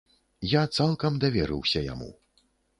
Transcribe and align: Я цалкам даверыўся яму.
Я 0.53 0.63
цалкам 0.77 1.21
даверыўся 1.27 1.87
яму. 1.93 2.11